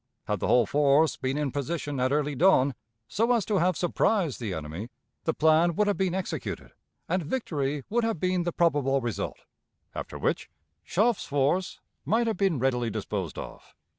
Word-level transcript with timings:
Had 0.25 0.39
the 0.39 0.47
whole 0.47 0.65
force 0.65 1.15
been 1.15 1.37
in 1.37 1.51
position 1.51 1.99
at 1.99 2.11
early 2.11 2.33
dawn, 2.33 2.73
so 3.07 3.31
as 3.33 3.45
to 3.45 3.59
have 3.59 3.77
surprised 3.77 4.39
the 4.39 4.51
enemy, 4.51 4.89
the 5.25 5.33
plan 5.35 5.75
would 5.75 5.85
have 5.85 5.97
been 5.97 6.15
executed, 6.15 6.71
and 7.07 7.21
victory 7.21 7.83
would 7.87 8.03
have 8.03 8.19
been 8.19 8.41
the 8.41 8.51
probable 8.51 8.99
result; 8.99 9.37
after 9.93 10.17
which, 10.17 10.49
Schöpf's 10.83 11.25
force 11.25 11.81
might 12.03 12.25
have 12.25 12.37
been 12.37 12.57
readily 12.57 12.89
disposed 12.89 13.37
of. 13.37 13.75